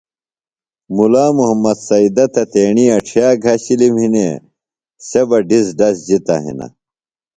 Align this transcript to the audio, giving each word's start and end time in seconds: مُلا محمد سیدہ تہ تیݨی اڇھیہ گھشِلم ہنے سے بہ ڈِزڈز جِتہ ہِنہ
مُلا 0.95 1.25
محمد 1.37 1.77
سیدہ 1.87 2.25
تہ 2.33 2.43
تیݨی 2.51 2.85
اڇھیہ 2.95 3.27
گھشِلم 3.43 3.95
ہنے 4.01 4.27
سے 5.07 5.21
بہ 5.29 5.37
ڈِزڈز 5.49 5.97
جِتہ 6.07 6.35
ہِنہ 6.43 6.67